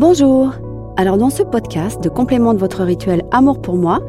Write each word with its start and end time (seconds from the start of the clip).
Bonjour 0.00 0.54
Alors 0.96 1.18
dans 1.18 1.28
ce 1.28 1.42
podcast 1.42 2.02
de 2.02 2.08
complément 2.08 2.54
de 2.54 2.58
votre 2.58 2.84
rituel 2.84 3.22
Amour 3.32 3.60
pour 3.60 3.76
moi, 3.76 4.00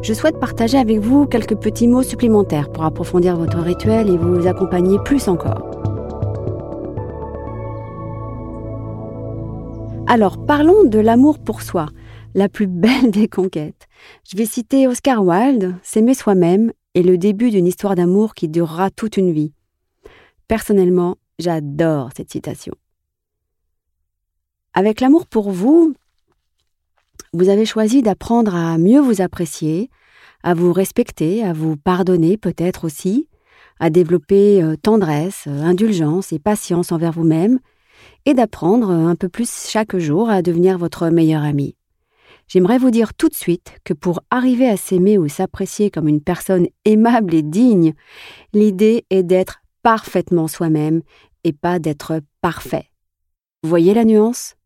je 0.00 0.14
souhaite 0.14 0.38
partager 0.38 0.78
avec 0.78 1.00
vous 1.00 1.26
quelques 1.26 1.56
petits 1.56 1.88
mots 1.88 2.04
supplémentaires 2.04 2.70
pour 2.70 2.84
approfondir 2.84 3.36
votre 3.36 3.58
rituel 3.58 4.08
et 4.10 4.16
vous 4.16 4.46
accompagner 4.46 4.96
plus 5.04 5.26
encore. 5.26 5.68
Alors 10.06 10.46
parlons 10.46 10.84
de 10.84 11.00
l'amour 11.00 11.40
pour 11.40 11.62
soi, 11.62 11.86
la 12.36 12.48
plus 12.48 12.68
belle 12.68 13.10
des 13.10 13.26
conquêtes. 13.26 13.88
Je 14.30 14.36
vais 14.36 14.46
citer 14.46 14.86
Oscar 14.86 15.24
Wilde, 15.24 15.74
S'aimer 15.82 16.14
soi-même 16.14 16.70
est 16.94 17.02
le 17.02 17.18
début 17.18 17.50
d'une 17.50 17.66
histoire 17.66 17.96
d'amour 17.96 18.34
qui 18.34 18.46
durera 18.46 18.88
toute 18.88 19.16
une 19.16 19.32
vie. 19.32 19.52
Personnellement, 20.46 21.16
j'adore 21.40 22.10
cette 22.16 22.30
citation. 22.30 22.74
Avec 24.76 25.00
l'amour 25.00 25.28
pour 25.28 25.52
vous, 25.52 25.94
vous 27.32 27.48
avez 27.48 27.64
choisi 27.64 28.02
d'apprendre 28.02 28.56
à 28.56 28.76
mieux 28.76 28.98
vous 28.98 29.20
apprécier, 29.22 29.88
à 30.42 30.52
vous 30.52 30.72
respecter, 30.72 31.44
à 31.44 31.52
vous 31.52 31.76
pardonner 31.76 32.36
peut-être 32.36 32.84
aussi, 32.84 33.28
à 33.78 33.88
développer 33.88 34.64
euh, 34.64 34.74
tendresse, 34.74 35.44
euh, 35.46 35.62
indulgence 35.62 36.32
et 36.32 36.40
patience 36.40 36.90
envers 36.90 37.12
vous-même, 37.12 37.60
et 38.26 38.34
d'apprendre 38.34 38.90
euh, 38.90 39.06
un 39.06 39.14
peu 39.14 39.28
plus 39.28 39.68
chaque 39.68 39.96
jour 39.96 40.28
à 40.28 40.42
devenir 40.42 40.76
votre 40.76 41.08
meilleur 41.08 41.44
ami. 41.44 41.76
J'aimerais 42.48 42.78
vous 42.78 42.90
dire 42.90 43.14
tout 43.14 43.28
de 43.28 43.34
suite 43.34 43.74
que 43.84 43.94
pour 43.94 44.22
arriver 44.30 44.68
à 44.68 44.76
s'aimer 44.76 45.18
ou 45.18 45.28
s'apprécier 45.28 45.88
comme 45.88 46.08
une 46.08 46.20
personne 46.20 46.66
aimable 46.84 47.32
et 47.32 47.42
digne, 47.42 47.94
l'idée 48.52 49.06
est 49.10 49.22
d'être 49.22 49.60
parfaitement 49.84 50.48
soi-même 50.48 51.02
et 51.44 51.52
pas 51.52 51.78
d'être 51.78 52.20
parfait. 52.40 52.90
Vous 53.62 53.68
voyez 53.68 53.94
la 53.94 54.04
nuance? 54.04 54.56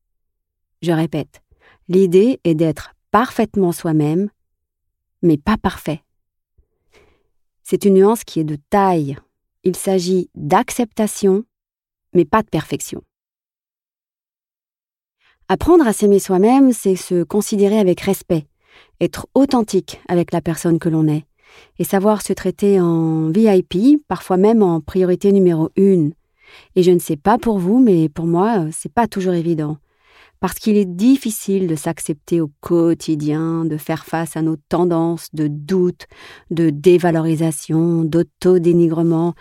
Je 0.83 0.93
répète, 0.93 1.43
l'idée 1.89 2.41
est 2.45 2.55
d'être 2.55 2.95
parfaitement 3.11 3.73
soi-même, 3.73 4.31
mais 5.23 5.37
pas 5.37 5.57
parfait. 5.57 6.03
C'est 7.63 7.85
une 7.85 7.95
nuance 7.95 8.25
qui 8.25 8.41
est 8.41 8.45
de 8.45 8.57
taille. 8.71 9.17
Il 9.65 9.77
s'agit 9.77 10.31
d'acceptation, 10.35 11.45
mais 12.15 12.25
pas 12.25 12.43
de 12.43 12.49
perfection. 12.49 13.03
Apprendre 15.49 15.87
à 15.87 15.93
s'aimer 15.93 16.19
soi-même, 16.19 16.73
c'est 16.73 16.97
se 16.97 17.25
considérer 17.25 17.79
avec 17.79 18.01
respect, 18.01 18.47
être 19.01 19.27
authentique 19.35 20.01
avec 20.09 20.33
la 20.33 20.41
personne 20.41 20.79
que 20.79 20.89
l'on 20.89 21.09
est, 21.09 21.25
et 21.79 21.85
savoir 21.85 22.23
se 22.23 22.33
traiter 22.33 22.81
en 22.81 23.31
VIP, 23.31 24.03
parfois 24.07 24.37
même 24.37 24.63
en 24.63 24.81
priorité 24.81 25.33
numéro 25.33 25.71
une. 25.77 26.13
Et 26.77 26.83
je 26.83 26.91
ne 26.91 26.99
sais 26.99 27.17
pas 27.17 27.39
pour 27.39 27.59
vous, 27.59 27.79
mais 27.79 28.09
pour 28.09 28.27
moi, 28.27 28.67
c'est 28.71 28.93
pas 28.93 29.09
toujours 29.09 29.35
évident 29.35 29.79
parce 30.41 30.55
qu'il 30.55 30.77
est 30.77 30.85
difficile 30.85 31.67
de 31.67 31.75
s'accepter 31.75 32.41
au 32.41 32.51
quotidien, 32.61 33.65
de 33.65 33.77
faire 33.77 34.05
face 34.05 34.37
à 34.37 34.43
nos 34.43 34.57
tendances 34.57 35.29
de 35.33 35.49
doute, 35.49 36.07
de 36.51 36.71
dévalorisation, 36.71 38.05
d'autodénigrement 38.05 39.35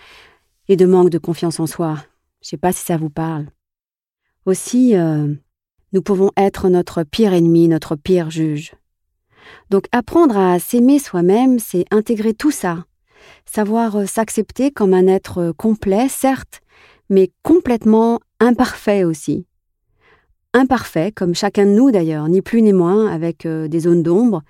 et 0.68 0.76
de 0.76 0.86
manque 0.86 1.10
de 1.10 1.20
confiance 1.20 1.60
en 1.60 1.68
soi. 1.68 1.98
Je 2.42 2.50
sais 2.50 2.58
pas 2.58 2.72
si 2.72 2.84
ça 2.84 2.98
vous 2.98 3.10
parle. 3.10 3.48
Aussi, 4.46 4.96
euh, 4.96 5.34
nous 5.94 6.02
pouvons 6.02 6.32
être 6.36 6.70
notre 6.70 7.04
pire 7.04 7.34
ennemi, 7.34 7.68
notre 7.68 7.96
pire 7.96 8.32
juge. 8.32 8.74
Donc 9.70 9.86
apprendre 9.92 10.38
à 10.38 10.60
s'aimer 10.60 11.00
soi-même, 11.00 11.60
c'est 11.60 11.86
intégrer 11.92 12.34
tout 12.34 12.52
ça, 12.52 12.86
savoir 13.46 13.98
euh, 13.98 14.06
s'accepter 14.06 14.72
comme 14.72 14.94
un 14.94 15.08
être 15.08 15.54
complet, 15.58 16.10
certes, 16.10 16.62
mais 17.10 17.32
complètement 17.44 18.20
imparfait 18.40 19.04
aussi 19.04 19.46
imparfait, 20.58 21.12
comme 21.12 21.36
chacun 21.36 21.66
de 21.66 21.72
nous 21.72 21.92
d'ailleurs, 21.92 22.28
ni 22.28 22.42
plus 22.42 22.62
ni 22.62 22.74
moins, 22.74 23.08
avec 23.08 23.46
euh, 23.46 23.68
des 23.68 23.82
zones 23.82 24.04
d'ombre, 24.04 24.44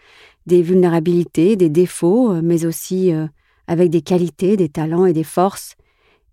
des 0.48 0.62
vulnérabilités, 0.62 1.56
des 1.56 1.70
défauts, 1.70 2.32
euh, 2.32 2.42
mais 2.44 2.66
aussi 2.66 3.14
euh, 3.14 3.28
avec 3.68 3.90
des 3.90 4.02
qualités, 4.02 4.58
des 4.58 4.70
talents 4.70 5.06
et 5.06 5.14
des 5.14 5.24
forces, 5.24 5.76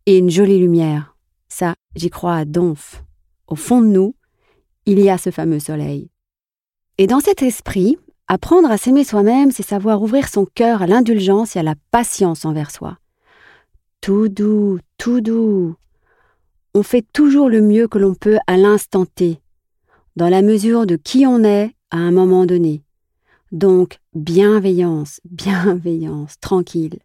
et 0.06 0.18
une 0.18 0.30
jolie 0.30 0.58
lumière. 0.58 1.16
Ça, 1.48 1.74
j'y 1.96 2.10
crois 2.10 2.36
à 2.36 2.44
donf. 2.44 3.04
Au 3.46 3.56
fond 3.56 3.80
de 3.80 3.86
nous, 3.86 4.14
il 4.86 5.00
y 5.00 5.10
a 5.10 5.18
ce 5.18 5.30
fameux 5.30 5.58
soleil. 5.58 6.10
Et 6.96 7.06
dans 7.06 7.20
cet 7.20 7.42
esprit, 7.42 7.98
apprendre 8.28 8.70
à 8.70 8.78
s'aimer 8.78 9.04
soi-même, 9.04 9.50
c'est 9.50 9.66
savoir 9.66 10.02
ouvrir 10.02 10.28
son 10.28 10.46
cœur 10.46 10.82
à 10.82 10.86
l'indulgence 10.86 11.56
et 11.56 11.58
à 11.58 11.62
la 11.62 11.74
patience 11.90 12.44
envers 12.44 12.70
soi. 12.70 12.98
Tout 14.00 14.28
doux, 14.28 14.78
tout 14.96 15.20
doux. 15.20 15.74
On 16.74 16.82
fait 16.82 17.04
toujours 17.12 17.48
le 17.48 17.62
mieux 17.62 17.88
que 17.88 17.98
l'on 17.98 18.14
peut 18.14 18.38
à 18.46 18.56
l'instant 18.56 19.06
T, 19.06 19.40
dans 20.16 20.28
la 20.28 20.42
mesure 20.42 20.86
de 20.86 20.96
qui 20.96 21.26
on 21.26 21.42
est 21.42 21.74
à 21.90 21.98
un 21.98 22.10
moment 22.10 22.46
donné. 22.46 22.82
Donc, 23.52 23.98
bienveillance, 24.14 25.20
bienveillance, 25.24 26.38
tranquille. 26.40 26.98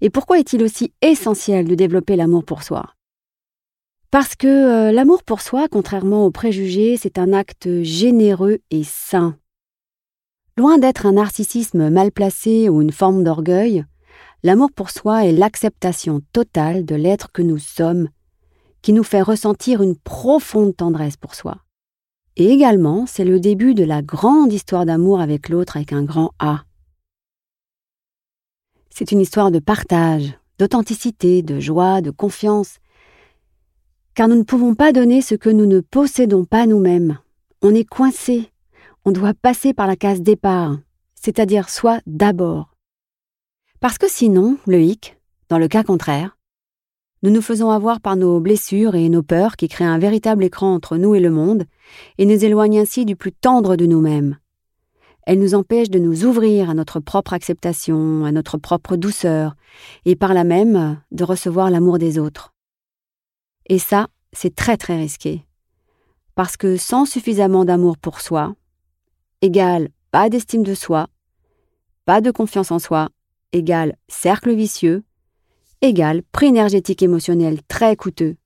Et 0.00 0.10
pourquoi 0.10 0.38
est-il 0.38 0.62
aussi 0.62 0.92
essentiel 1.02 1.66
de 1.66 1.74
développer 1.74 2.16
l'amour 2.16 2.44
pour 2.44 2.62
soi? 2.62 2.94
Parce 4.10 4.36
que 4.36 4.46
euh, 4.46 4.92
l'amour 4.92 5.24
pour 5.24 5.40
soi, 5.40 5.66
contrairement 5.68 6.26
aux 6.26 6.30
préjugés, 6.30 6.96
c'est 6.96 7.18
un 7.18 7.32
acte 7.32 7.82
généreux 7.82 8.58
et 8.70 8.84
sain. 8.84 9.36
Loin 10.56 10.78
d'être 10.78 11.06
un 11.06 11.12
narcissisme 11.12 11.90
mal 11.90 12.12
placé 12.12 12.68
ou 12.68 12.80
une 12.80 12.92
forme 12.92 13.24
d'orgueil, 13.24 13.84
l'amour 14.44 14.70
pour 14.70 14.90
soi 14.90 15.26
est 15.26 15.32
l'acceptation 15.32 16.20
totale 16.32 16.84
de 16.84 16.94
l'être 16.94 17.32
que 17.32 17.42
nous 17.42 17.58
sommes, 17.58 18.08
qui 18.82 18.92
nous 18.92 19.02
fait 19.02 19.22
ressentir 19.22 19.82
une 19.82 19.96
profonde 19.96 20.76
tendresse 20.76 21.16
pour 21.16 21.34
soi. 21.34 21.63
Et 22.36 22.50
également, 22.50 23.06
c'est 23.06 23.24
le 23.24 23.38
début 23.38 23.74
de 23.74 23.84
la 23.84 24.02
grande 24.02 24.52
histoire 24.52 24.84
d'amour 24.84 25.20
avec 25.20 25.48
l'autre 25.48 25.76
avec 25.76 25.92
un 25.92 26.02
grand 26.02 26.32
A. 26.40 26.64
C'est 28.90 29.12
une 29.12 29.20
histoire 29.20 29.50
de 29.50 29.60
partage, 29.60 30.34
d'authenticité, 30.58 31.42
de 31.42 31.60
joie, 31.60 32.00
de 32.00 32.10
confiance. 32.10 32.78
Car 34.14 34.28
nous 34.28 34.36
ne 34.36 34.42
pouvons 34.42 34.74
pas 34.74 34.92
donner 34.92 35.22
ce 35.22 35.34
que 35.34 35.50
nous 35.50 35.66
ne 35.66 35.80
possédons 35.80 36.44
pas 36.44 36.66
nous-mêmes. 36.66 37.18
On 37.62 37.74
est 37.74 37.88
coincé. 37.88 38.50
On 39.04 39.12
doit 39.12 39.34
passer 39.34 39.72
par 39.72 39.86
la 39.86 39.96
case 39.96 40.20
départ, 40.20 40.78
c'est-à-dire 41.14 41.68
soi 41.68 42.00
d'abord. 42.06 42.74
Parce 43.80 43.98
que 43.98 44.08
sinon, 44.08 44.56
le 44.66 44.80
hic, 44.80 45.18
dans 45.48 45.58
le 45.58 45.68
cas 45.68 45.82
contraire, 45.82 46.33
nous 47.24 47.30
nous 47.30 47.40
faisons 47.40 47.70
avoir 47.70 48.02
par 48.02 48.16
nos 48.16 48.38
blessures 48.38 48.94
et 48.94 49.08
nos 49.08 49.22
peurs 49.22 49.56
qui 49.56 49.66
créent 49.66 49.86
un 49.86 49.98
véritable 49.98 50.44
écran 50.44 50.74
entre 50.74 50.98
nous 50.98 51.14
et 51.14 51.20
le 51.20 51.30
monde 51.30 51.64
et 52.18 52.26
nous 52.26 52.44
éloignent 52.44 52.82
ainsi 52.82 53.06
du 53.06 53.16
plus 53.16 53.32
tendre 53.32 53.76
de 53.76 53.86
nous-mêmes. 53.86 54.36
Elles 55.22 55.40
nous 55.40 55.54
empêchent 55.54 55.88
de 55.88 55.98
nous 55.98 56.26
ouvrir 56.26 56.68
à 56.68 56.74
notre 56.74 57.00
propre 57.00 57.32
acceptation, 57.32 58.26
à 58.26 58.30
notre 58.30 58.58
propre 58.58 58.96
douceur, 58.96 59.56
et 60.04 60.16
par 60.16 60.34
là 60.34 60.44
même 60.44 61.00
de 61.12 61.24
recevoir 61.24 61.70
l'amour 61.70 61.96
des 61.96 62.18
autres. 62.18 62.52
Et 63.70 63.78
ça, 63.78 64.08
c'est 64.34 64.54
très 64.54 64.76
très 64.76 64.98
risqué. 64.98 65.46
Parce 66.34 66.58
que 66.58 66.76
sans 66.76 67.06
suffisamment 67.06 67.64
d'amour 67.64 67.96
pour 67.96 68.20
soi, 68.20 68.54
égale 69.40 69.88
pas 70.10 70.28
d'estime 70.28 70.62
de 70.62 70.74
soi, 70.74 71.06
pas 72.04 72.20
de 72.20 72.30
confiance 72.30 72.70
en 72.70 72.78
soi, 72.78 73.08
égale 73.52 73.96
cercle 74.08 74.54
vicieux, 74.54 75.04
égale 75.84 76.22
prix 76.32 76.46
énergétique 76.46 77.02
émotionnel 77.02 77.60
très 77.68 77.94
coûteux. 77.94 78.36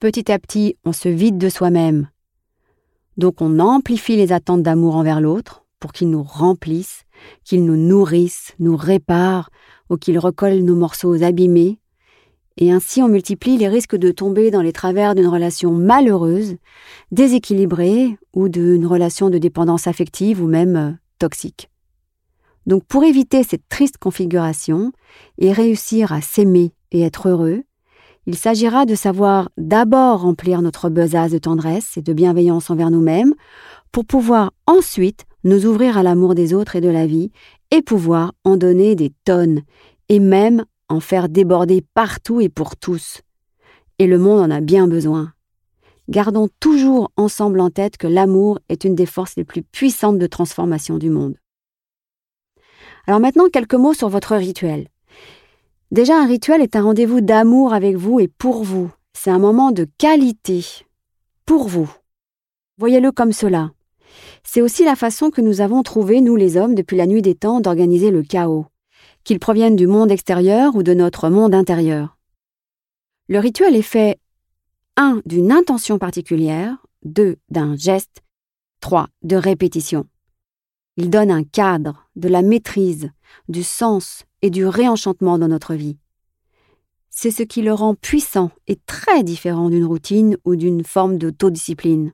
Petit 0.00 0.32
à 0.32 0.38
petit, 0.38 0.76
on 0.84 0.92
se 0.94 1.10
vide 1.10 1.36
de 1.36 1.50
soi-même. 1.50 2.08
Donc 3.18 3.42
on 3.42 3.58
amplifie 3.58 4.16
les 4.16 4.32
attentes 4.32 4.62
d'amour 4.62 4.96
envers 4.96 5.20
l'autre 5.20 5.66
pour 5.80 5.92
qu'il 5.92 6.08
nous 6.08 6.22
remplisse, 6.22 7.02
qu'il 7.44 7.66
nous 7.66 7.76
nourrisse, 7.76 8.54
nous 8.58 8.74
répare 8.74 9.50
ou 9.90 9.98
qu'il 9.98 10.18
recolle 10.18 10.60
nos 10.60 10.76
morceaux 10.76 11.22
abîmés. 11.22 11.78
Et 12.56 12.72
ainsi 12.72 13.02
on 13.02 13.08
multiplie 13.08 13.58
les 13.58 13.68
risques 13.68 13.96
de 13.96 14.12
tomber 14.12 14.50
dans 14.50 14.62
les 14.62 14.72
travers 14.72 15.14
d'une 15.14 15.28
relation 15.28 15.72
malheureuse, 15.72 16.56
déséquilibrée 17.12 18.16
ou 18.32 18.48
d'une 18.48 18.86
relation 18.86 19.28
de 19.28 19.36
dépendance 19.36 19.88
affective 19.88 20.42
ou 20.42 20.46
même 20.46 20.76
euh, 20.76 20.92
toxique. 21.18 21.68
Donc 22.66 22.84
pour 22.84 23.04
éviter 23.04 23.42
cette 23.42 23.68
triste 23.68 23.98
configuration 23.98 24.92
et 25.38 25.52
réussir 25.52 26.12
à 26.12 26.20
s'aimer 26.20 26.72
et 26.92 27.02
être 27.02 27.28
heureux, 27.28 27.62
il 28.26 28.36
s'agira 28.36 28.86
de 28.86 28.94
savoir 28.94 29.50
d'abord 29.58 30.22
remplir 30.22 30.62
notre 30.62 30.88
besace 30.88 31.32
de 31.32 31.38
tendresse 31.38 31.96
et 31.96 32.02
de 32.02 32.12
bienveillance 32.12 32.70
envers 32.70 32.90
nous-mêmes 32.90 33.34
pour 33.92 34.06
pouvoir 34.06 34.52
ensuite 34.66 35.24
nous 35.44 35.66
ouvrir 35.66 35.98
à 35.98 36.02
l'amour 36.02 36.34
des 36.34 36.54
autres 36.54 36.76
et 36.76 36.80
de 36.80 36.88
la 36.88 37.06
vie 37.06 37.30
et 37.70 37.82
pouvoir 37.82 38.32
en 38.44 38.56
donner 38.56 38.94
des 38.94 39.12
tonnes 39.24 39.62
et 40.08 40.20
même 40.20 40.64
en 40.88 41.00
faire 41.00 41.28
déborder 41.28 41.82
partout 41.94 42.40
et 42.40 42.48
pour 42.48 42.76
tous. 42.76 43.20
Et 43.98 44.06
le 44.06 44.18
monde 44.18 44.40
en 44.40 44.50
a 44.50 44.60
bien 44.60 44.88
besoin. 44.88 45.32
Gardons 46.08 46.48
toujours 46.60 47.10
ensemble 47.16 47.60
en 47.60 47.70
tête 47.70 47.96
que 47.96 48.06
l'amour 48.06 48.58
est 48.68 48.84
une 48.84 48.94
des 48.94 49.06
forces 49.06 49.36
les 49.36 49.44
plus 49.44 49.62
puissantes 49.62 50.18
de 50.18 50.26
transformation 50.26 50.98
du 50.98 51.10
monde. 51.10 51.36
Alors 53.06 53.20
maintenant, 53.20 53.48
quelques 53.50 53.74
mots 53.74 53.94
sur 53.94 54.08
votre 54.08 54.34
rituel. 54.36 54.88
Déjà, 55.90 56.16
un 56.18 56.26
rituel 56.26 56.62
est 56.62 56.74
un 56.74 56.82
rendez-vous 56.82 57.20
d'amour 57.20 57.74
avec 57.74 57.96
vous 57.96 58.18
et 58.18 58.28
pour 58.28 58.64
vous. 58.64 58.90
C'est 59.12 59.30
un 59.30 59.38
moment 59.38 59.72
de 59.72 59.86
qualité. 59.98 60.64
pour 61.46 61.68
vous. 61.68 61.90
Voyez-le 62.78 63.12
comme 63.12 63.32
cela. 63.32 63.70
C'est 64.42 64.62
aussi 64.62 64.84
la 64.84 64.96
façon 64.96 65.30
que 65.30 65.42
nous 65.42 65.60
avons 65.60 65.82
trouvé, 65.82 66.22
nous 66.22 66.36
les 66.36 66.56
hommes, 66.56 66.74
depuis 66.74 66.96
la 66.96 67.06
nuit 67.06 67.20
des 67.20 67.34
temps, 67.34 67.60
d'organiser 67.60 68.10
le 68.10 68.22
chaos, 68.22 68.66
qu'il 69.24 69.38
provienne 69.38 69.76
du 69.76 69.86
monde 69.86 70.10
extérieur 70.10 70.74
ou 70.74 70.82
de 70.82 70.94
notre 70.94 71.28
monde 71.28 71.54
intérieur. 71.54 72.16
Le 73.28 73.38
rituel 73.38 73.76
est 73.76 73.82
fait 73.82 74.18
1. 74.96 75.20
d'une 75.26 75.52
intention 75.52 75.98
particulière, 75.98 76.78
2. 77.04 77.36
d'un 77.50 77.76
geste, 77.76 78.22
3. 78.80 79.08
de 79.22 79.36
répétition. 79.36 80.06
Il 80.96 81.10
donne 81.10 81.30
un 81.30 81.42
cadre, 81.42 82.08
de 82.14 82.28
la 82.28 82.42
maîtrise, 82.42 83.10
du 83.48 83.62
sens 83.62 84.24
et 84.42 84.50
du 84.50 84.66
réenchantement 84.66 85.38
dans 85.38 85.48
notre 85.48 85.74
vie. 85.74 85.98
C'est 87.10 87.30
ce 87.30 87.42
qui 87.42 87.62
le 87.62 87.72
rend 87.72 87.94
puissant 87.94 88.50
et 88.66 88.76
très 88.86 89.22
différent 89.22 89.70
d'une 89.70 89.84
routine 89.84 90.36
ou 90.44 90.56
d'une 90.56 90.84
forme 90.84 91.18
d'autodiscipline. 91.18 92.12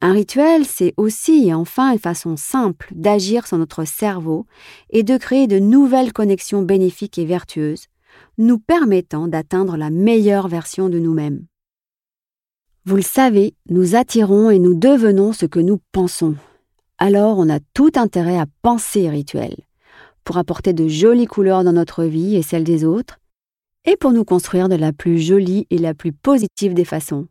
Un 0.00 0.12
rituel, 0.12 0.64
c'est 0.64 0.94
aussi 0.96 1.46
et 1.46 1.54
enfin 1.54 1.92
une 1.92 1.98
façon 1.98 2.36
simple 2.36 2.88
d'agir 2.92 3.46
sur 3.46 3.58
notre 3.58 3.84
cerveau 3.84 4.46
et 4.90 5.04
de 5.04 5.16
créer 5.16 5.46
de 5.46 5.60
nouvelles 5.60 6.12
connexions 6.12 6.62
bénéfiques 6.62 7.18
et 7.18 7.24
vertueuses, 7.24 7.86
nous 8.38 8.58
permettant 8.58 9.28
d'atteindre 9.28 9.76
la 9.76 9.90
meilleure 9.90 10.48
version 10.48 10.88
de 10.88 10.98
nous-mêmes. 10.98 11.46
Vous 12.84 12.96
le 12.96 13.02
savez, 13.02 13.54
nous 13.68 13.94
attirons 13.94 14.50
et 14.50 14.58
nous 14.58 14.74
devenons 14.74 15.32
ce 15.32 15.46
que 15.46 15.60
nous 15.60 15.78
pensons. 15.92 16.34
Alors 17.04 17.36
on 17.36 17.48
a 17.48 17.58
tout 17.74 17.90
intérêt 17.96 18.38
à 18.38 18.46
penser 18.62 19.10
rituel, 19.10 19.56
pour 20.22 20.36
apporter 20.36 20.72
de 20.72 20.86
jolies 20.86 21.26
couleurs 21.26 21.64
dans 21.64 21.72
notre 21.72 22.04
vie 22.04 22.36
et 22.36 22.42
celle 22.42 22.62
des 22.62 22.84
autres, 22.84 23.18
et 23.84 23.96
pour 23.96 24.12
nous 24.12 24.24
construire 24.24 24.68
de 24.68 24.76
la 24.76 24.92
plus 24.92 25.18
jolie 25.18 25.66
et 25.70 25.78
la 25.78 25.94
plus 25.94 26.12
positive 26.12 26.74
des 26.74 26.84
façons. 26.84 27.26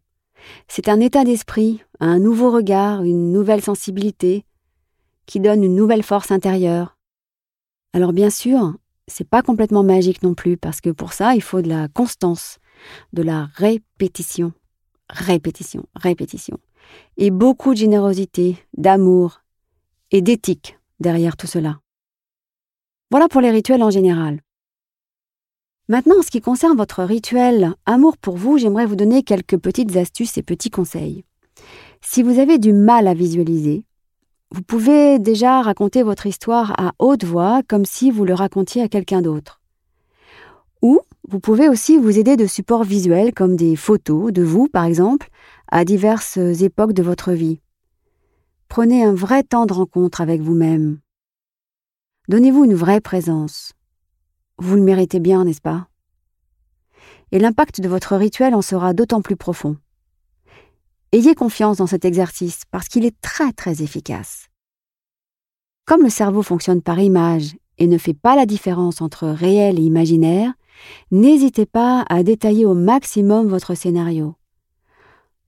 C'est 0.68 0.90
un 0.90 1.00
état 1.00 1.24
d'esprit, 1.24 1.82
un 2.02 2.20
nouveau 2.20 2.52
regard, 2.52 3.04
une 3.04 3.32
nouvelle 3.32 3.62
sensibilité, 3.62 4.44
qui 5.26 5.40
donne 5.40 5.64
une 5.64 5.78
nouvelle 5.78 6.04
force 6.04 6.32
intérieure. 6.32 6.98
Alors 7.94 8.12
bien 8.12 8.30
sûr, 8.30 8.76
c'est 9.08 9.30
pas 9.30 9.42
complètement 9.42 9.84
magique 9.84 10.22
non 10.22 10.34
plus, 10.34 10.58
parce 10.58 10.82
que 10.82 10.90
pour 10.90 11.14
ça, 11.14 11.34
il 11.34 11.42
faut 11.42 11.62
de 11.62 11.70
la 11.70 11.88
constance, 11.88 12.60
de 13.14 13.22
la 13.22 13.48
répétition, 13.56 14.52
répétition, 15.10 15.86
répétition, 15.96 16.58
et 17.16 17.32
beaucoup 17.32 17.72
de 17.72 17.80
générosité, 17.80 18.58
d'amour 18.76 19.42
et 20.12 20.22
d'éthique 20.22 20.78
derrière 21.00 21.38
tout 21.38 21.48
cela. 21.48 21.80
Voilà 23.10 23.28
pour 23.28 23.42
les 23.42 23.52
rituels 23.52 23.84
en 23.84 23.90
général. 23.90 24.42
Maintenant, 25.88 26.20
en 26.20 26.22
ce 26.22 26.32
qui 26.32 26.40
concerne 26.40 26.78
votre 26.78 27.04
rituel 27.04 27.74
Amour 27.86 28.18
pour 28.18 28.38
vous, 28.38 28.58
j'aimerais 28.58 28.86
vous 28.86 28.96
donner 28.96 29.24
quelques 29.24 29.58
petites 29.58 29.96
astuces 29.98 30.38
et 30.38 30.44
petits 30.44 30.70
conseils. 30.70 31.26
Si 32.02 32.24
vous 32.24 32.40
avez 32.40 32.58
du 32.58 32.74
mal 32.74 33.08
à 33.08 33.14
visualiser, 33.14 33.86
vous 34.52 34.62
pouvez 34.62 35.20
déjà 35.20 35.62
raconter 35.62 36.04
votre 36.04 36.28
histoire 36.28 36.74
à 36.80 36.92
haute 37.00 37.24
voix 37.24 37.62
comme 37.68 37.86
si 37.86 38.12
vous 38.12 38.26
le 38.26 38.34
racontiez 38.34 38.82
à 38.82 38.90
quelqu'un 38.90 39.22
d'autre. 39.22 39.62
Ou 40.82 41.00
vous 41.28 41.40
pouvez 41.40 41.70
aussi 41.70 41.98
vous 41.98 42.18
aider 42.18 42.36
de 42.36 42.48
supports 42.48 42.84
visuels 42.84 43.34
comme 43.34 43.56
des 43.56 43.76
photos 43.76 44.34
de 44.34 44.44
vous, 44.44 44.68
par 44.68 44.86
exemple, 44.86 45.30
à 45.70 45.86
diverses 45.86 46.38
époques 46.38 46.94
de 46.94 47.04
votre 47.04 47.32
vie. 47.32 47.61
Prenez 48.72 49.04
un 49.04 49.14
vrai 49.14 49.44
temps 49.44 49.66
de 49.66 49.74
rencontre 49.74 50.22
avec 50.22 50.40
vous-même. 50.40 51.00
Donnez-vous 52.30 52.64
une 52.64 52.74
vraie 52.74 53.02
présence. 53.02 53.74
Vous 54.60 54.78
le 54.78 54.82
méritez 54.82 55.20
bien, 55.20 55.44
n'est-ce 55.44 55.60
pas? 55.60 55.90
Et 57.34 57.40
l'impact 57.40 57.82
de 57.82 57.90
votre 57.90 58.16
rituel 58.16 58.56
en 58.56 58.62
sera 58.62 58.94
d'autant 58.94 59.22
plus 59.22 59.36
profond. 59.36 59.76
Ayez 61.12 61.36
confiance 61.36 61.80
dans 61.80 61.86
cet 61.86 62.06
exercice 62.06 62.62
parce 62.72 62.88
qu'il 62.88 63.04
est 63.04 63.20
très 63.20 63.52
très 63.52 63.82
efficace. 63.84 64.48
Comme 65.86 66.04
le 66.04 66.10
cerveau 66.10 66.42
fonctionne 66.42 66.82
par 66.82 67.02
image 67.02 67.58
et 67.78 67.88
ne 67.88 67.98
fait 67.98 68.14
pas 68.14 68.38
la 68.38 68.46
différence 68.46 69.02
entre 69.02 69.28
réel 69.28 69.80
et 69.80 69.84
imaginaire, 69.84 70.54
n'hésitez 71.12 71.66
pas 71.66 72.06
à 72.08 72.24
détailler 72.24 72.66
au 72.66 72.74
maximum 72.74 73.48
votre 73.48 73.76
scénario. 73.76 74.38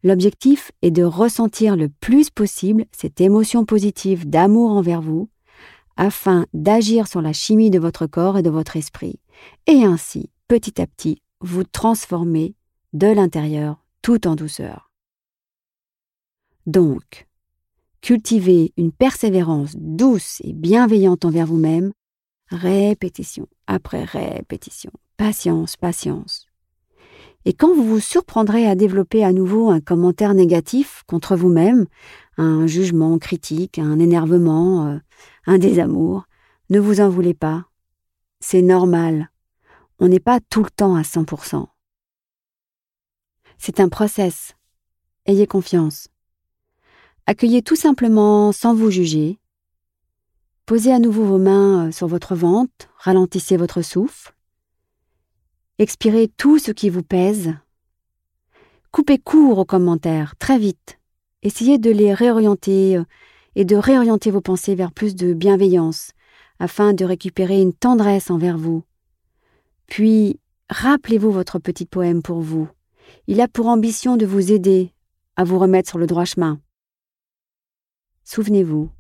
L'objectif 0.04 0.72
est 0.82 0.92
de 0.92 1.04
ressentir 1.04 1.78
le 1.78 1.88
plus 1.88 2.30
possible 2.30 2.86
cette 2.92 3.22
émotion 3.22 3.64
positive 3.64 4.30
d'amour 4.30 4.72
envers 4.72 5.02
vous 5.02 5.30
afin 5.96 6.46
d'agir 6.54 7.08
sur 7.08 7.22
la 7.22 7.34
chimie 7.34 7.70
de 7.70 7.80
votre 7.80 8.08
corps 8.08 8.38
et 8.38 8.42
de 8.42 8.50
votre 8.50 8.78
esprit, 8.78 9.20
et 9.68 9.84
ainsi, 9.84 10.30
petit 10.48 10.82
à 10.82 10.88
petit, 10.88 11.22
vous 11.40 11.64
transformer 11.64 12.56
de 12.94 13.08
l'intérieur 13.08 13.84
tout 14.02 14.28
en 14.28 14.36
douceur. 14.36 14.92
Donc, 16.66 17.28
cultivez 18.02 18.74
une 18.76 18.92
persévérance 18.92 19.76
douce 19.78 20.42
et 20.44 20.54
bienveillante 20.54 21.26
envers 21.26 21.46
vous-même, 21.46 21.92
répétition 22.50 23.48
après 23.68 24.04
répétition, 24.04 24.92
patience, 25.18 25.78
patience. 25.78 26.48
Et 27.46 27.54
quand 27.54 27.74
vous 27.74 27.84
vous 27.84 28.00
surprendrez 28.00 28.68
à 28.68 28.76
développer 28.76 29.24
à 29.24 29.34
nouveau 29.34 29.70
un 29.70 29.82
commentaire 29.82 30.34
négatif 30.34 31.04
contre 31.08 31.36
vous-même, 31.36 31.86
un 32.38 32.68
jugement 32.68 33.18
critique, 33.18 33.80
un 33.80 34.00
énervement, 34.00 34.88
euh, 34.88 34.98
un 35.46 35.58
désamour, 35.58 36.24
ne 36.70 36.80
vous 36.80 37.02
en 37.02 37.10
voulez 37.10 37.34
pas. 37.34 37.66
C'est 38.40 38.62
normal. 38.62 39.30
On 40.00 40.08
n'est 40.08 40.20
pas 40.20 40.40
tout 40.40 40.64
le 40.64 40.70
temps 40.70 40.96
à 40.96 41.02
100%. 41.02 41.68
C'est 43.58 43.80
un 43.80 43.90
process. 43.90 44.54
Ayez 45.26 45.48
confiance. 45.48 46.08
Accueillez 47.26 47.62
tout 47.62 47.78
simplement 47.78 48.52
sans 48.52 48.74
vous 48.74 48.92
juger. 48.92 49.40
Posez 50.66 50.94
à 50.94 51.00
nouveau 51.00 51.26
vos 51.26 51.38
mains 51.38 51.88
euh, 51.88 51.92
sur 51.92 52.08
votre 52.08 52.36
ventre, 52.36 52.88
ralentissez 52.98 53.58
votre 53.58 53.82
souffle. 53.82 54.34
Expirez 55.80 56.28
tout 56.28 56.60
ce 56.60 56.72
qui 56.72 56.92
vous 56.92 57.02
pèse. 57.02 57.56
Coupez 58.92 59.18
court 59.18 59.58
aux 59.58 59.66
commentaires, 59.66 60.36
très 60.36 60.60
vite. 60.60 61.00
Essayez 61.42 61.80
de 61.80 61.90
les 61.90 62.14
réorienter 62.14 62.98
euh, 62.98 63.04
et 63.56 63.66
de 63.66 63.76
réorienter 63.76 64.30
vos 64.30 64.40
pensées 64.40 64.76
vers 64.76 64.92
plus 64.92 65.16
de 65.16 65.34
bienveillance, 65.34 66.12
afin 66.60 66.94
de 66.94 67.04
récupérer 67.04 67.60
une 67.60 67.74
tendresse 67.74 68.30
envers 68.30 68.58
vous. 68.58 68.84
Puis, 69.88 70.40
rappelez-vous 70.70 71.32
votre 71.32 71.58
petit 71.58 71.86
poème 71.86 72.22
pour 72.22 72.42
vous. 72.42 72.70
Il 73.26 73.42
a 73.42 73.48
pour 73.48 73.68
ambition 73.68 74.16
de 74.16 74.28
vous 74.28 74.52
aider 74.52 74.94
à 75.36 75.44
vous 75.44 75.58
remettre 75.58 75.90
sur 75.90 75.98
le 75.98 76.06
droit 76.06 76.26
chemin. 76.26 76.60
Souvenez-vous, 78.26 78.92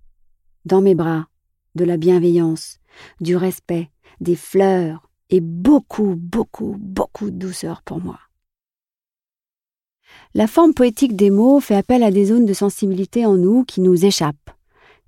dans 0.65 0.81
mes 0.81 0.95
bras, 0.95 1.27
de 1.75 1.85
la 1.85 1.97
bienveillance, 1.97 2.79
du 3.21 3.35
respect, 3.35 3.91
des 4.21 4.35
fleurs 4.35 5.07
et 5.29 5.41
beaucoup, 5.41 6.15
beaucoup, 6.17 6.75
beaucoup 6.79 7.31
de 7.31 7.37
douceur 7.37 7.81
pour 7.81 7.99
moi. 8.01 8.19
La 10.33 10.47
forme 10.47 10.73
poétique 10.73 11.15
des 11.15 11.29
mots 11.29 11.59
fait 11.59 11.75
appel 11.75 12.03
à 12.03 12.11
des 12.11 12.25
zones 12.25 12.45
de 12.45 12.53
sensibilité 12.53 13.25
en 13.25 13.35
nous 13.35 13.63
qui 13.63 13.81
nous 13.81 14.05
échappent, 14.05 14.51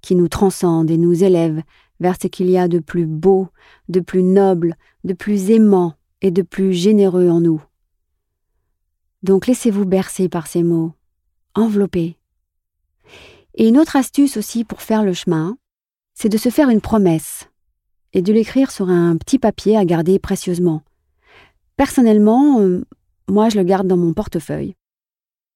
qui 0.02 0.16
nous 0.16 0.28
transcendent 0.28 0.92
et 0.92 0.98
nous 0.98 1.24
élèvent 1.24 1.64
vers 2.00 2.16
ce 2.22 2.28
qu'il 2.28 2.50
y 2.50 2.58
a 2.58 2.68
de 2.68 2.80
plus 2.80 3.06
beau, 3.06 3.48
de 3.90 4.00
plus 4.00 4.24
noble, 4.24 4.76
de 5.04 5.14
plus 5.14 5.50
aimant 5.52 5.94
et 6.22 6.32
de 6.32 6.42
plus 6.42 6.74
généreux 6.74 7.30
en 7.30 7.42
nous. 7.42 7.64
Donc 9.24 9.48
laissez-vous 9.48 9.86
bercer 9.86 10.30
par 10.30 10.48
ces 10.48 10.64
mots, 10.64 10.94
enveloppez. 11.56 12.18
Et 13.56 13.68
une 13.68 13.80
autre 13.80 13.96
astuce 13.96 14.38
aussi 14.38 14.64
pour 14.64 14.82
faire 14.82 15.04
le 15.04 15.14
chemin, 15.14 15.58
c'est 16.14 16.30
de 16.30 16.38
se 16.38 16.50
faire 16.50 16.70
une 16.70 16.82
promesse 16.82 17.50
et 18.16 18.22
de 18.22 18.32
l'écrire 18.32 18.72
sur 18.72 18.90
un 18.90 19.18
petit 19.18 19.38
papier 19.38 19.78
à 19.78 19.84
garder 19.84 20.20
précieusement. 20.20 20.82
Personnellement, 21.76 22.62
euh, 22.62 22.82
moi 23.28 23.50
je 23.50 23.58
le 23.58 23.64
garde 23.64 23.88
dans 23.88 23.98
mon 23.98 24.14
portefeuille. 24.14 24.74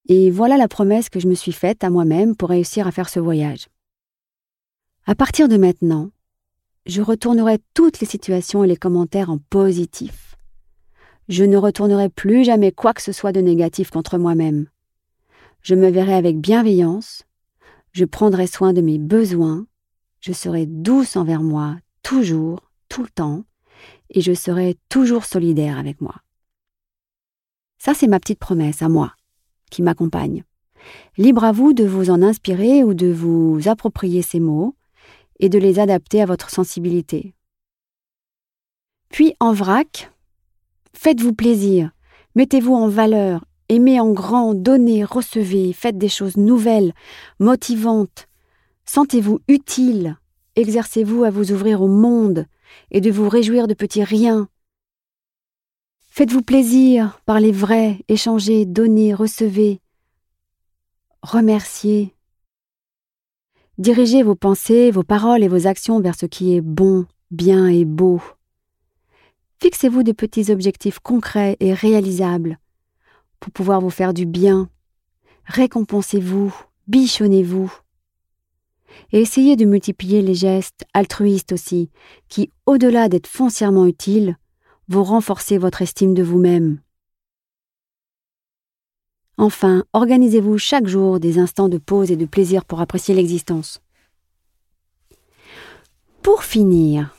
Et 0.10 0.30
voilà 0.30 0.58
la 0.58 0.68
promesse 0.68 1.10
que 1.10 1.22
je 1.22 1.28
me 1.28 1.36
suis 1.36 1.54
faite 1.54 1.86
à 1.86 1.90
moi-même 1.90 2.36
pour 2.36 2.50
réussir 2.50 2.86
à 2.86 2.92
faire 2.92 3.08
ce 3.08 3.22
voyage. 3.22 3.68
À 5.06 5.16
partir 5.16 5.48
de 5.48 5.56
maintenant, 5.56 6.12
je 6.86 7.02
retournerai 7.02 7.60
toutes 7.74 8.02
les 8.02 8.08
situations 8.08 8.66
et 8.66 8.68
les 8.68 8.76
commentaires 8.76 9.30
en 9.30 9.38
positif. 9.38 10.36
Je 11.30 11.46
ne 11.46 11.56
retournerai 11.56 12.10
plus 12.10 12.44
jamais 12.44 12.74
quoi 12.74 12.94
que 12.94 13.02
ce 13.02 13.14
soit 13.14 13.32
de 13.32 13.40
négatif 13.40 13.90
contre 13.90 14.18
moi-même. 14.18 14.68
Je 15.62 15.76
me 15.76 15.90
verrai 15.90 16.14
avec 16.14 16.42
bienveillance, 16.42 17.24
je 17.94 18.04
prendrai 18.04 18.48
soin 18.48 18.74
de 18.74 18.82
mes 18.82 18.98
besoins, 18.98 19.66
je 20.20 20.34
serai 20.34 20.66
douce 20.66 21.16
envers 21.16 21.44
moi, 21.44 21.78
toujours, 22.04 22.72
tout 22.90 23.04
le 23.04 23.10
temps, 23.10 23.44
et 24.10 24.22
je 24.22 24.34
serai 24.34 24.78
toujours 24.90 25.26
solidaire 25.26 25.78
avec 25.78 26.02
moi. 26.02 26.16
Ça, 27.78 27.94
c'est 27.94 28.08
ma 28.08 28.20
petite 28.20 28.40
promesse 28.40 28.82
à 28.82 28.90
moi 28.90 29.14
qui 29.72 29.82
m'accompagne. 29.82 30.44
Libre 31.18 31.44
à 31.44 31.52
vous 31.52 31.74
de 31.74 31.86
vous 31.86 32.10
en 32.10 32.22
inspirer 32.22 32.84
ou 32.84 32.94
de 32.94 33.12
vous 33.12 33.68
approprier 33.68 34.22
ces 34.22 34.40
mots 34.40 34.76
et 35.40 35.50
de 35.50 35.60
les 35.60 35.80
adapter 35.80 36.22
à 36.22 36.26
votre 36.26 36.50
sensibilité. 36.50 37.34
Puis 39.10 39.34
en 39.40 39.54
vrac, 39.54 40.12
faites-vous 40.94 41.34
plaisir, 41.34 41.92
mettez-vous 42.36 42.74
en 42.74 42.88
valeur 42.88 43.46
Aimez 43.72 44.00
en 44.00 44.12
grand, 44.12 44.56
donnez, 44.56 45.04
recevez, 45.04 45.74
faites 45.74 46.00
des 46.00 46.10
choses 46.10 46.38
nouvelles, 46.38 46.92
motivantes. 47.40 48.28
Sentez-vous 48.86 49.42
utile, 49.48 50.18
exercez-vous 50.60 51.24
à 51.24 51.30
vous 51.30 51.52
ouvrir 51.52 51.82
au 51.82 51.88
monde 51.88 52.46
et 52.92 53.02
de 53.02 53.10
vous 53.10 53.30
réjouir 53.30 53.68
de 53.68 53.74
petits 53.74 54.04
riens. 54.04 54.50
Faites-vous 56.10 56.42
plaisir, 56.42 57.22
parlez 57.26 57.52
vrai, 57.52 58.00
échangez, 58.10 58.66
donnez, 58.66 59.14
recevez, 59.14 59.80
remerciez. 61.22 62.14
Dirigez 63.78 64.24
vos 64.24 64.36
pensées, 64.36 64.92
vos 64.92 65.04
paroles 65.04 65.44
et 65.44 65.48
vos 65.48 65.66
actions 65.66 66.02
vers 66.02 66.16
ce 66.16 66.26
qui 66.26 66.56
est 66.56 66.62
bon, 66.62 67.06
bien 67.32 67.68
et 67.68 67.86
beau. 67.86 68.22
Fixez-vous 69.62 70.04
de 70.04 70.12
petits 70.12 70.52
objectifs 70.52 71.00
concrets 71.00 71.56
et 71.62 71.74
réalisables 71.74 72.60
pour 73.40 73.54
pouvoir 73.54 73.80
vous 73.80 73.90
faire 73.90 74.14
du 74.14 74.26
bien. 74.26 74.70
Récompensez-vous, 75.46 76.54
bichonnez-vous. 76.88 77.72
Et 79.12 79.22
essayez 79.22 79.56
de 79.56 79.66
multiplier 79.66 80.22
les 80.22 80.36
gestes 80.36 80.86
altruistes 80.94 81.52
aussi, 81.52 81.90
qui, 82.28 82.52
au-delà 82.66 83.10
d'être 83.10 83.28
foncièrement 83.28 83.86
utiles, 83.86 84.38
vont 84.88 85.04
renforcer 85.04 85.58
votre 85.58 85.82
estime 85.82 86.14
de 86.14 86.24
vous-même. 86.24 86.80
Enfin, 89.38 89.86
organisez-vous 89.94 90.58
chaque 90.58 90.88
jour 90.88 91.20
des 91.20 91.40
instants 91.40 91.70
de 91.70 91.78
pause 91.78 92.12
et 92.12 92.18
de 92.18 92.26
plaisir 92.26 92.66
pour 92.66 92.82
apprécier 92.82 93.16
l'existence. 93.16 93.80
Pour 96.22 96.44
finir, 96.44 97.16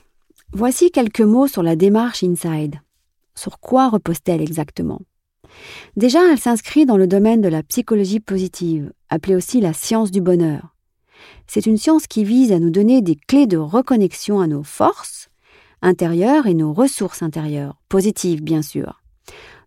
voici 0.52 0.90
quelques 0.90 1.22
mots 1.22 1.46
sur 1.46 1.62
la 1.62 1.76
démarche 1.76 2.22
Inside. 2.22 2.76
Sur 3.34 3.58
quoi 3.58 3.88
repose-t-elle 3.88 4.42
exactement? 4.42 5.00
Déjà, 5.96 6.20
elle 6.30 6.38
s'inscrit 6.38 6.84
dans 6.84 6.98
le 6.98 7.06
domaine 7.06 7.40
de 7.40 7.48
la 7.48 7.62
psychologie 7.62 8.20
positive, 8.20 8.92
appelée 9.08 9.34
aussi 9.34 9.60
la 9.60 9.72
science 9.72 10.10
du 10.10 10.20
bonheur. 10.20 10.76
C'est 11.52 11.66
une 11.66 11.78
science 11.78 12.06
qui 12.06 12.22
vise 12.22 12.52
à 12.52 12.60
nous 12.60 12.70
donner 12.70 13.02
des 13.02 13.16
clés 13.16 13.48
de 13.48 13.56
reconnexion 13.56 14.38
à 14.38 14.46
nos 14.46 14.62
forces 14.62 15.30
intérieures 15.82 16.46
et 16.46 16.54
nos 16.54 16.72
ressources 16.72 17.24
intérieures, 17.24 17.74
positives 17.88 18.40
bien 18.40 18.62
sûr. 18.62 19.02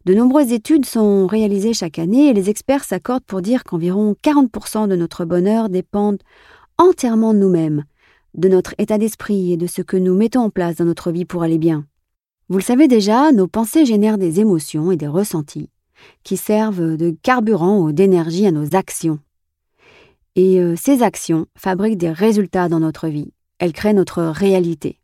De 0.06 0.14
nombreuses 0.14 0.54
études 0.54 0.86
sont 0.86 1.28
réalisées 1.28 1.74
chaque 1.74 2.00
année 2.00 2.30
et 2.30 2.34
les 2.34 2.50
experts 2.50 2.86
s'accordent 2.86 3.26
pour 3.26 3.42
dire 3.42 3.66
qu'environ 3.66 4.16
40% 4.24 4.88
de 4.88 4.96
notre 4.96 5.26
bonheur 5.26 5.68
dépendent 5.68 6.24
entièrement 6.78 7.34
de 7.34 7.40
nous-mêmes, 7.40 7.84
de 8.34 8.48
notre 8.48 8.76
état 8.78 8.98
d'esprit 8.98 9.52
et 9.52 9.58
de 9.58 9.68
ce 9.68 9.82
que 9.82 9.98
nous 9.98 10.16
mettons 10.16 10.44
en 10.44 10.50
place 10.50 10.78
dans 10.78 10.86
notre 10.86 11.12
vie 11.12 11.26
pour 11.26 11.44
aller 11.44 11.58
bien. 11.58 11.86
Vous 12.48 12.60
le 12.60 12.64
savez 12.64 12.88
déjà, 12.88 13.34
nos 13.34 13.48
pensées 13.48 13.86
génèrent 13.86 14.18
des 14.18 14.40
émotions 14.40 14.90
et 14.94 14.96
des 14.96 15.08
ressentis 15.08 15.70
qui 16.24 16.38
servent 16.38 16.96
de 16.96 17.14
carburant 17.24 17.80
ou 17.80 17.92
d'énergie 17.92 18.48
à 18.48 18.52
nos 18.52 18.74
actions. 18.74 19.20
Et 20.36 20.60
euh, 20.60 20.76
ces 20.76 21.04
actions 21.04 21.46
fabriquent 21.56 21.98
des 21.98 22.12
résultats 22.12 22.70
dans 22.70 22.80
notre 22.80 23.08
vie. 23.08 23.34
Elles 23.60 23.74
créent 23.74 23.94
notre 23.94 24.24
réalité. 24.24 25.00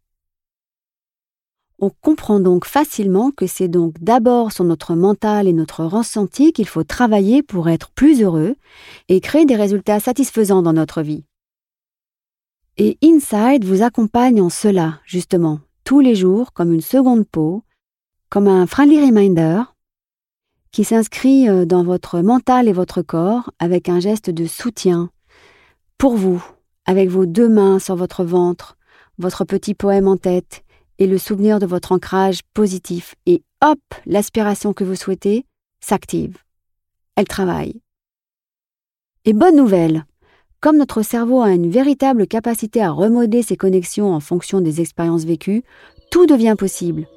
On 1.81 1.91
comprend 2.01 2.39
donc 2.41 2.65
facilement 2.65 3.31
que 3.31 3.47
c'est 3.47 3.69
donc 3.69 3.93
d'abord 4.01 4.51
sur 4.51 4.65
notre 4.65 4.95
mental 4.95 5.47
et 5.47 5.53
notre 5.53 5.85
ressenti 5.85 6.51
qu'il 6.51 6.67
faut 6.67 6.83
travailler 6.83 7.41
pour 7.41 7.69
être 7.69 7.91
plus 7.91 8.21
heureux 8.21 8.55
et 9.07 9.21
créer 9.21 9.45
des 9.45 9.55
résultats 9.55 10.01
satisfaisants 10.01 10.61
dans 10.61 10.73
notre 10.73 11.01
vie. 11.01 11.23
Et 12.77 12.97
Inside 13.03 13.63
vous 13.63 13.81
accompagne 13.81 14.41
en 14.41 14.49
cela, 14.49 14.99
justement, 15.05 15.59
tous 15.85 16.01
les 16.01 16.15
jours 16.15 16.53
comme 16.53 16.73
une 16.73 16.81
seconde 16.81 17.25
peau, 17.25 17.63
comme 18.29 18.47
un 18.47 18.67
friendly 18.67 19.05
reminder 19.05 19.63
qui 20.71 20.83
s'inscrit 20.83 21.49
euh, 21.49 21.65
dans 21.65 21.83
votre 21.83 22.19
mental 22.21 22.67
et 22.67 22.73
votre 22.73 23.01
corps 23.01 23.51
avec 23.59 23.89
un 23.89 23.99
geste 23.99 24.29
de 24.29 24.45
soutien 24.45 25.09
pour 25.99 26.15
vous, 26.15 26.41
avec 26.85 27.09
vos 27.09 27.25
deux 27.25 27.49
mains 27.49 27.77
sur 27.77 27.95
votre 27.97 28.23
ventre, 28.23 28.77
votre 29.19 29.43
petit 29.43 29.75
poème 29.75 30.07
en 30.07 30.15
tête 30.15 30.63
et 30.97 31.05
le 31.05 31.17
souvenir 31.17 31.59
de 31.59 31.65
votre 31.65 31.91
ancrage 31.91 32.39
positif. 32.53 33.15
Et 33.25 33.43
hop, 33.61 33.79
l'aspiration 34.05 34.71
que 34.73 34.85
vous 34.85 34.95
souhaitez 34.95 35.45
s'active. 35.81 36.37
Elle 37.17 37.27
travaille. 37.27 37.81
Et 39.25 39.33
bonne 39.33 39.57
nouvelle, 39.57 40.05
comme 40.61 40.77
notre 40.77 41.01
cerveau 41.01 41.41
a 41.41 41.51
une 41.51 41.69
véritable 41.69 42.27
capacité 42.27 42.81
à 42.81 42.91
remodeler 42.91 43.43
ses 43.43 43.57
connexions 43.57 44.13
en 44.13 44.21
fonction 44.21 44.61
des 44.61 44.79
expériences 44.79 45.25
vécues, 45.25 45.63
tout 46.11 46.25
devient 46.25 46.55
possible. 46.57 47.07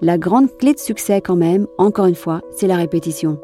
La 0.00 0.16
grande 0.16 0.56
clé 0.58 0.74
de 0.74 0.78
succès 0.78 1.20
quand 1.20 1.36
même, 1.36 1.66
encore 1.76 2.06
une 2.06 2.14
fois, 2.14 2.40
c'est 2.56 2.68
la 2.68 2.76
répétition. 2.76 3.40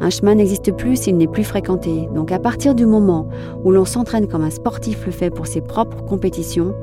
Un 0.00 0.10
chemin 0.10 0.34
n'existe 0.34 0.72
plus 0.72 0.96
s'il 0.96 1.16
n'est 1.16 1.26
plus 1.26 1.44
fréquenté, 1.44 2.08
donc 2.14 2.32
à 2.32 2.38
partir 2.38 2.74
du 2.74 2.86
moment 2.86 3.28
où 3.64 3.72
l'on 3.72 3.84
s'entraîne 3.84 4.28
comme 4.28 4.44
un 4.44 4.50
sportif 4.50 5.06
le 5.06 5.12
fait 5.12 5.30
pour 5.30 5.46
ses 5.46 5.60
propres 5.60 6.04
compétitions, 6.04 6.74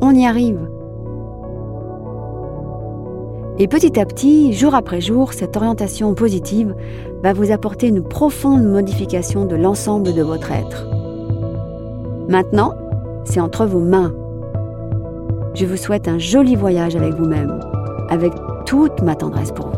on 0.00 0.14
y 0.14 0.24
arrive. 0.24 0.60
Et 3.58 3.68
petit 3.68 4.00
à 4.00 4.06
petit, 4.06 4.54
jour 4.54 4.74
après 4.74 5.02
jour, 5.02 5.34
cette 5.34 5.56
orientation 5.56 6.14
positive 6.14 6.74
va 7.22 7.34
vous 7.34 7.50
apporter 7.50 7.88
une 7.88 8.02
profonde 8.02 8.64
modification 8.64 9.44
de 9.44 9.56
l'ensemble 9.56 10.14
de 10.14 10.22
votre 10.22 10.50
être. 10.50 10.86
Maintenant, 12.28 12.72
c'est 13.24 13.40
entre 13.40 13.66
vos 13.66 13.80
mains. 13.80 14.14
Je 15.54 15.66
vous 15.66 15.76
souhaite 15.76 16.08
un 16.08 16.18
joli 16.18 16.56
voyage 16.56 16.96
avec 16.96 17.12
vous-même, 17.14 17.60
avec 18.08 18.32
toute 18.64 19.02
ma 19.02 19.14
tendresse 19.14 19.52
pour 19.52 19.66
vous. 19.66 19.69